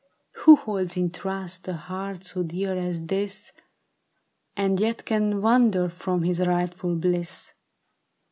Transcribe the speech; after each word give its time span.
Who 0.45 0.55
holds 0.55 0.97
in 0.97 1.11
trust 1.11 1.67
a 1.67 1.73
heart 1.75 2.25
so 2.25 2.41
dear 2.41 2.75
as 2.75 3.05
this, 3.05 3.51
And 4.57 4.79
yet 4.79 5.05
can 5.05 5.43
wander 5.43 5.89
from 5.89 6.23
his 6.23 6.39
rightful 6.41 6.95
bliss 6.95 7.53